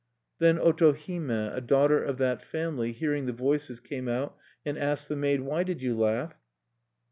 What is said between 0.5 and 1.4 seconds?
Otohime,